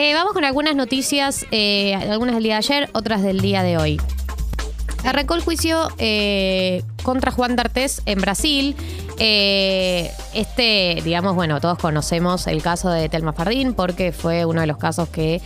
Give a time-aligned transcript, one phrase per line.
[0.00, 3.78] Eh, vamos con algunas noticias, eh, algunas del día de ayer, otras del día de
[3.78, 4.00] hoy.
[5.02, 8.76] Arrancó el juicio eh, contra Juan D'Artés en Brasil.
[9.18, 14.76] Este, digamos, bueno, todos conocemos el caso de Telma Fardín porque fue uno de los
[14.76, 15.40] casos que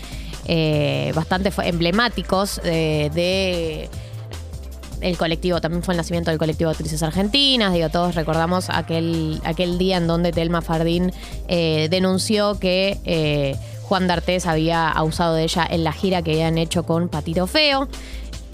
[1.14, 3.89] bastante fue- emblemáticos eh, de
[5.00, 9.41] el colectivo, también fue el nacimiento del colectivo de actrices argentinas, digo, todos recordamos aquel,
[9.45, 11.11] aquel día en donde Telma Fardín
[11.48, 13.57] denunció que
[13.93, 17.88] Juan D'Artés había abusado de ella en la gira que habían hecho con Patito Feo.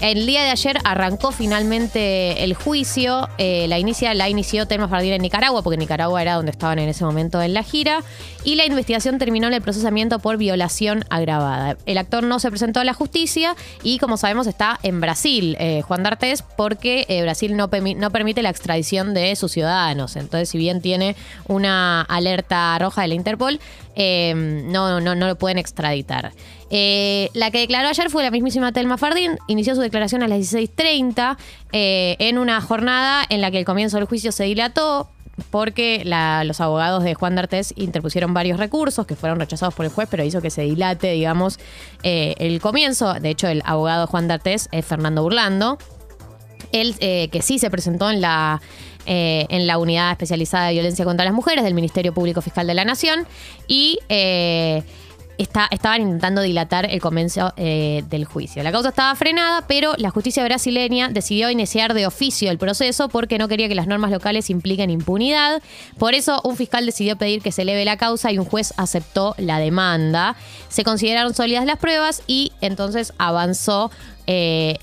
[0.01, 3.27] El día de ayer arrancó finalmente el juicio.
[3.37, 6.87] eh, la, inicia, la inició Telma Fardín en Nicaragua, porque Nicaragua era donde estaban en
[6.87, 8.01] ese momento en la gira.
[8.45, 11.77] Y la investigación terminó en el procesamiento por violación agravada.
[11.85, 15.83] El actor no se presentó a la justicia y, como sabemos, está en Brasil, eh,
[15.85, 20.15] Juan D'Artés, porque eh, Brasil no, no permite la extradición de sus ciudadanos.
[20.15, 21.17] Entonces, si bien tiene
[21.47, 23.59] una alerta roja de la Interpol,
[23.95, 26.31] eh, no, no, no lo pueden extraditar.
[26.71, 29.37] Eh, la que declaró ayer fue la mismísima Telma Fardín.
[29.47, 31.37] Inició su declaración a las 16.30
[31.71, 35.09] eh, en una jornada en la que el comienzo del juicio se dilató
[35.51, 36.03] porque
[36.45, 40.23] los abogados de Juan D'Artés interpusieron varios recursos que fueron rechazados por el juez, pero
[40.23, 41.59] hizo que se dilate, digamos,
[42.03, 43.13] eh, el comienzo.
[43.13, 45.77] De hecho, el abogado Juan D'Artés es Fernando Burlando.
[46.71, 48.61] Él, eh, que sí se presentó en la,
[49.05, 52.73] eh, en la unidad especializada de violencia contra las mujeres del Ministerio Público Fiscal de
[52.73, 53.25] la Nación
[53.67, 54.83] y eh,
[55.37, 58.61] está, estaban intentando dilatar el comienzo eh, del juicio.
[58.61, 63.37] La causa estaba frenada, pero la justicia brasileña decidió iniciar de oficio el proceso porque
[63.37, 65.61] no quería que las normas locales impliquen impunidad.
[65.97, 69.33] Por eso un fiscal decidió pedir que se eleve la causa y un juez aceptó
[69.37, 70.35] la demanda.
[70.67, 73.91] Se consideraron sólidas las pruebas y entonces avanzó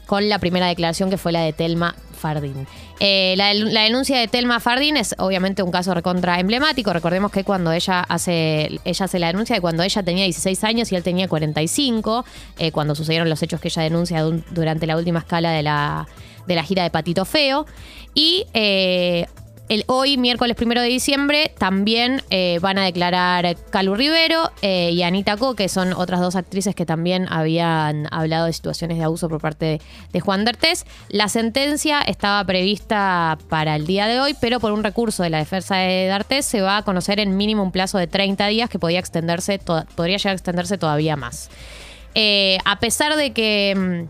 [0.07, 2.67] con la primera declaración que fue la de Telma Fardín.
[2.99, 6.93] Eh, la, denuncia de Telma Fardín es obviamente un caso recontra emblemático.
[6.93, 10.91] Recordemos que cuando ella hace, ella hace la denuncia de cuando ella tenía 16 años
[10.91, 12.25] y él tenía 45,
[12.59, 16.09] eh, cuando sucedieron los hechos que ella denuncia du- durante la última escala de la,
[16.47, 17.67] de la gira de Patito Feo.
[18.15, 19.27] Y eh,
[19.69, 25.03] el, hoy, miércoles primero de diciembre, también eh, van a declarar Calu Rivero eh, y
[25.03, 29.29] Anita Co, que son otras dos actrices que también habían hablado de situaciones de abuso
[29.29, 29.81] por parte de,
[30.13, 30.87] de Juan D'Artés.
[31.09, 35.39] La sentencia estaba prevista para el día de hoy, pero por un recurso de la
[35.39, 38.79] defensa de D'Artés se va a conocer en mínimo un plazo de 30 días que
[38.99, 41.51] extenderse, podría llegar a extenderse todavía más.
[42.15, 44.07] Eh, a pesar de que...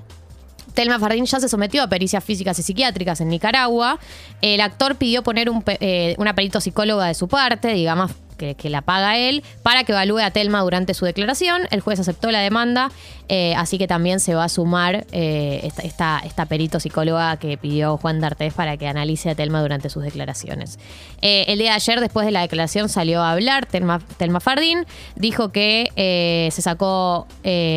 [0.76, 3.98] Telma Fardín ya se sometió a pericias físicas y psiquiátricas en Nicaragua.
[4.42, 8.68] El actor pidió poner un eh, una perito psicóloga de su parte, digamos que, que
[8.68, 11.62] la paga él, para que evalúe a Telma durante su declaración.
[11.70, 12.90] El juez aceptó la demanda,
[13.28, 18.20] eh, así que también se va a sumar eh, esta, perito psicóloga que pidió Juan
[18.20, 20.78] D'Artés para que analice a Telma durante sus declaraciones.
[21.22, 24.00] Eh, el día de ayer, después de la declaración, salió a hablar Telma,
[24.40, 24.86] Fardín.
[25.16, 27.26] Dijo que se sacó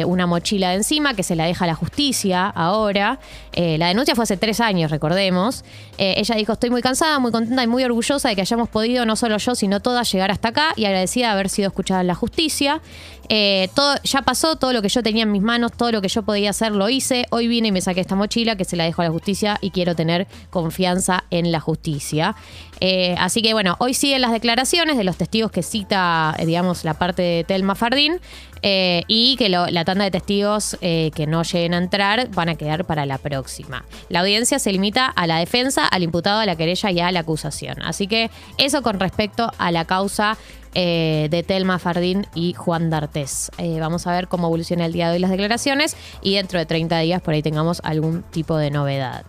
[0.06, 3.20] una mochila de encima, que se la deja a la justicia ahora.
[3.56, 5.64] La denuncia fue hace tres años, recordemos.
[5.98, 9.16] Ella dijo, estoy muy cansada, muy contenta y muy orgullosa de que hayamos podido, no
[9.16, 12.16] solo yo, sino todas, llegar hasta acá y agradecida de haber sido escuchada en la
[12.16, 12.82] justicia.
[13.30, 16.50] Ya pasó, todo lo que yo tenía en mis manos, todo lo que yo podía
[16.50, 17.26] hacer, lo hice.
[17.30, 19.72] Hoy vine y me saqué esta mochila que se la dejo a la justicia y
[19.72, 22.36] quiero tener confianza en la justicia.
[22.82, 26.84] Eh, así que bueno, hoy siguen las declaraciones de los testigos que cita, eh, digamos,
[26.84, 28.20] la parte de Telma Fardín.
[28.62, 32.56] Eh, y que la tanda de testigos eh, que no lleguen a entrar van a
[32.56, 33.86] quedar para la próxima.
[34.10, 37.22] La audiencia se limita a la defensa, al imputado, a la querella y a la
[37.22, 37.82] acusación.
[37.82, 40.38] Así que eso con respecto a la causa
[40.76, 43.52] eh, de Telma Fardín y Juan D'Artés.
[43.80, 47.00] Vamos a ver cómo evoluciona el día de hoy las declaraciones y dentro de 30
[47.00, 49.26] días por ahí tengamos algún tipo de novedad.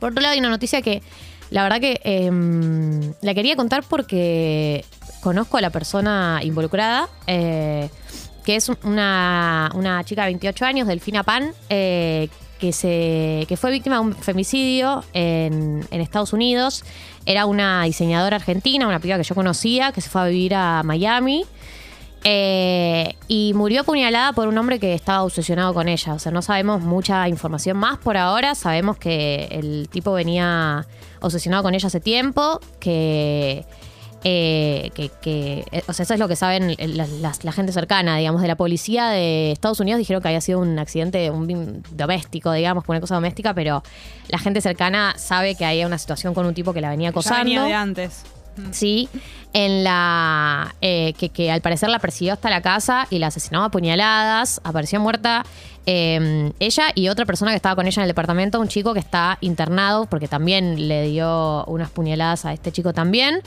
[0.00, 1.02] Por otro lado, hay una noticia que
[1.50, 4.84] la verdad que em, la quería contar porque
[5.20, 7.08] conozco a la persona involucrada,
[8.48, 13.70] que es una, una chica de 28 años, Delfina Pan, eh, que, se, que fue
[13.70, 16.82] víctima de un femicidio en, Estados Unidos.
[17.26, 20.82] Era una diseñadora argentina, una piba que yo conocía, que se fue a vivir a
[20.82, 21.44] Miami.
[22.24, 26.14] Eh, y murió apuñalada por un hombre que estaba obsesionado con ella.
[26.14, 28.54] O sea, no sabemos mucha información más por ahora.
[28.54, 30.86] Sabemos que el tipo venía
[31.20, 33.66] obsesionado con ella hace tiempo, que...
[34.24, 37.72] eh, que, que- eh, o sea, eso es lo que saben la, la- la gente
[37.72, 39.98] cercana, digamos, de la policía de Estados Unidos.
[39.98, 43.82] Dijeron que había sido un accidente un, doméstico, digamos, una cosa doméstica, pero
[44.28, 47.12] la gente cercana sabe que había una situación con un tipo que la venía Ya
[47.12, 47.64] venía acosando.
[47.64, 48.22] de antes.
[48.72, 49.08] Sí.
[49.52, 53.64] En la eh, que, que al parecer la persiguió hasta la casa y la asesinó
[53.64, 55.44] a puñaladas, apareció muerta
[55.90, 59.00] eh, ella y otra persona que estaba con ella en el departamento, un chico que
[59.00, 63.40] está internado porque también le dio unas puñaladas a este chico también.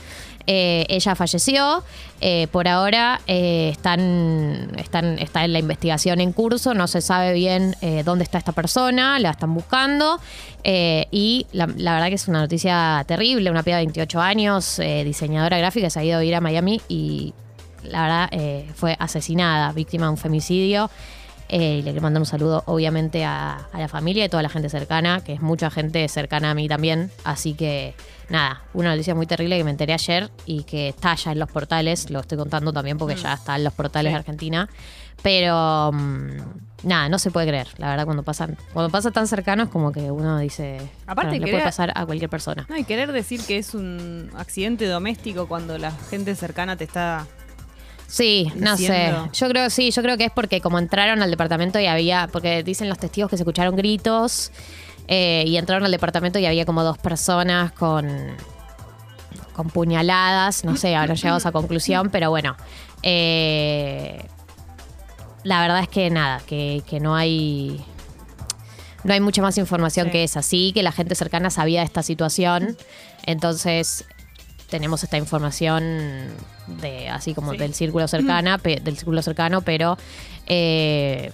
[0.48, 1.84] Eh, ella falleció.
[2.20, 6.74] Eh, por ahora están, están, está en la investigación en curso.
[6.74, 9.20] No se sabe bien dónde está esta persona.
[9.20, 10.20] La están buscando.
[10.64, 13.50] Y la, verdad que es una noticia terrible.
[13.50, 17.34] Una piba de 28 años, diseñadora gráfica, se ido a ir a Miami y
[17.84, 20.90] la verdad eh, fue asesinada, víctima de un femicidio.
[21.48, 24.48] Eh, y le quiero mandar un saludo, obviamente, a, a la familia y toda la
[24.48, 27.10] gente cercana, que es mucha gente cercana a mí también.
[27.24, 27.94] Así que,
[28.30, 31.50] nada, una noticia muy terrible que me enteré ayer y que está ya en los
[31.50, 32.08] portales.
[32.10, 34.14] Lo estoy contando también porque ya está en los portales Sí.
[34.14, 34.68] de Argentina.
[35.22, 36.36] Pero, mm,
[36.84, 37.68] nada, no se puede creer.
[37.76, 40.78] La verdad, cuando pasan cuando pasa tan cercano es como que uno dice.
[41.06, 42.66] Aparte bueno, le quería- puede pasar a cualquier persona.
[42.68, 47.26] No, y querer decir que es un accidente doméstico cuando la gente cercana te está.
[48.12, 49.14] Sí, no sé.
[49.32, 52.62] Yo creo, sí, yo creo que es porque como entraron al departamento y había, porque
[52.62, 54.52] dicen los testigos que se escucharon gritos
[55.08, 58.06] eh, y entraron al departamento y había como dos personas con,
[59.54, 62.54] con puñaladas, no sé, habrán llegado a esa conclusión, pero bueno.
[63.02, 64.22] eh,
[65.44, 67.82] la verdad es que nada, que, que no hay...
[69.04, 70.12] No hay mucha más información Sí.
[70.12, 70.42] que esa.
[70.42, 72.76] Sí, que la gente cercana sabía de esta situación.
[73.26, 74.04] Entonces,
[74.72, 76.28] tenemos esta información
[76.66, 77.58] de así como Sí.
[77.58, 79.98] del círculo cercana, pe- del círculo cercano, pero
[80.46, 81.30] eh,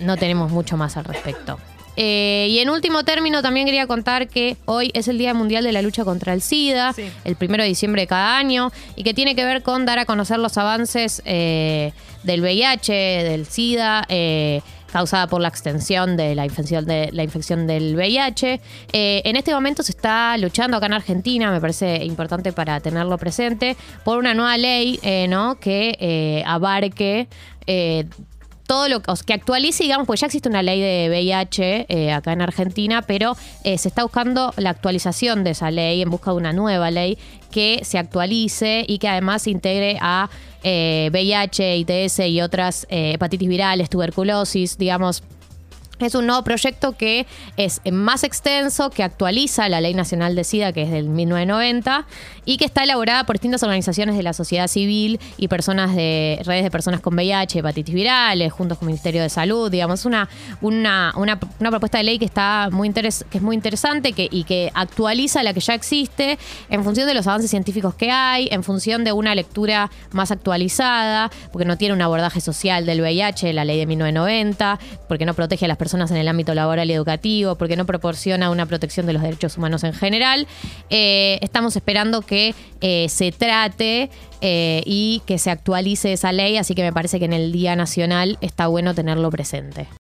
[0.00, 1.58] no tenemos mucho más al respecto.
[1.96, 5.72] Eh, y en último término, también quería contar que hoy es el Día Mundial de
[5.72, 7.04] la Lucha contra el SIDA, Sí.
[7.24, 10.06] el primero de diciembre de cada año, y que tiene que ver con dar a
[10.06, 11.92] conocer los avances eh,
[12.24, 17.66] del VIH, del SIDA, eh, causada por la extensión de la infección, de, la infección
[17.66, 18.60] del VIH.
[18.92, 23.16] Eh, en este momento se está luchando acá en Argentina, me parece importante para tenerlo
[23.18, 25.56] presente, por una nueva ley eh, ¿no?
[25.58, 27.28] que eh, abarque
[27.66, 28.06] eh,
[28.72, 32.40] todo lo que actualice, digamos, pues ya existe una ley de VIH eh, acá en
[32.40, 36.54] Argentina, pero eh, se está buscando la actualización de esa ley en busca de una
[36.54, 37.18] nueva ley
[37.50, 40.30] que se actualice y que además integre a
[40.62, 45.22] eh, VIH, ITS y otras hepatitis virales, tuberculosis, digamos.
[46.02, 47.26] Es un nuevo proyecto que
[47.56, 52.06] es más extenso, que actualiza la Ley Nacional de SIDA, que es del 1990,
[52.44, 56.64] y que está elaborada por distintas organizaciones de la sociedad civil y personas de redes
[56.64, 59.70] de personas con VIH, hepatitis virales, juntos con el Ministerio de Salud.
[59.70, 60.28] Digamos, una,
[60.60, 64.44] una, una, propuesta de ley que está muy interes- que es muy interesante que, y
[64.44, 66.38] que actualiza la que ya existe
[66.68, 71.30] en función de los avances científicos que hay, en función de una lectura más actualizada,
[71.52, 74.78] porque no tiene un abordaje social del VIH, la ley de 1990,
[75.08, 78.48] porque no protege a las personas en el ámbito laboral y educativo, porque no proporciona
[78.48, 80.46] una protección de los derechos humanos en general.
[80.88, 84.08] Eh, estamos esperando que eh, se trate
[84.40, 87.76] eh, y que se actualice esa ley, así que me parece que en el Día
[87.76, 89.86] Nacional está bueno tenerlo presente.